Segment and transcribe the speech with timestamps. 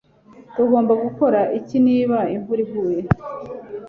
[0.55, 3.01] Tugomba gukora iki niba imvura iguye